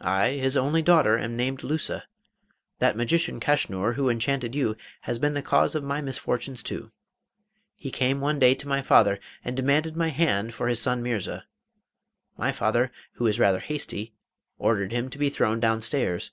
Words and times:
I, 0.00 0.30
his 0.30 0.56
only 0.56 0.80
daughter, 0.80 1.18
am 1.18 1.36
named 1.36 1.58
Lusa. 1.60 2.04
That 2.78 2.96
magician 2.96 3.38
Kaschnur, 3.38 3.96
who 3.96 4.08
enchanted 4.08 4.54
you, 4.54 4.78
has 5.02 5.18
been 5.18 5.34
the 5.34 5.42
cause 5.42 5.74
of 5.74 5.84
my 5.84 6.00
misfortunes 6.00 6.62
too. 6.62 6.90
He 7.76 7.90
came 7.90 8.18
one 8.18 8.38
day 8.38 8.54
to 8.54 8.66
my 8.66 8.80
father 8.80 9.20
and 9.44 9.54
demanded 9.54 9.94
my 9.94 10.08
hand 10.08 10.54
for 10.54 10.68
his 10.68 10.80
son 10.80 11.02
Mirza. 11.02 11.44
My 12.38 12.50
father 12.50 12.92
who 13.16 13.26
is 13.26 13.38
rather 13.38 13.60
hasty 13.60 14.14
ordered 14.58 14.90
him 14.92 15.10
to 15.10 15.18
be 15.18 15.28
thrown 15.28 15.60
downstairs. 15.60 16.30